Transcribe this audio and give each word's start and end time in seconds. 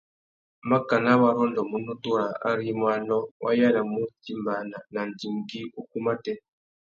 Makana 0.69 1.11
wa 1.21 1.29
rôndômú 1.37 1.75
nutu 1.85 2.09
râā 2.17 2.31
ari 2.49 2.65
i 2.71 2.77
mú 2.79 2.85
anô, 2.95 3.19
wa 3.43 3.51
yānamú 3.59 3.99
utimbāna 4.07 4.77
na 4.93 4.99
andigüî 5.05 5.61
ukú 5.79 5.97
matê. 6.05 6.33